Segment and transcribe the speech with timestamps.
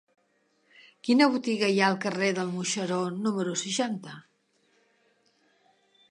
[1.07, 4.15] Quina botiga hi ha al carrer del Moixeró número seixanta?